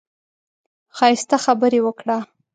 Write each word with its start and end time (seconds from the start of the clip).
ښايسته 0.97 1.37
خبرې 1.45 1.79
وکړه. 1.83 2.17